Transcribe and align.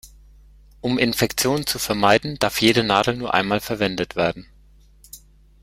Um 0.81 0.97
Infektionen 0.97 1.67
zu 1.67 1.77
vermeiden, 1.77 2.39
darf 2.39 2.59
jede 2.59 2.83
Nadel 2.83 3.15
nur 3.17 3.35
einmal 3.35 3.59
verwendet 3.59 4.15
werden. 4.15 4.47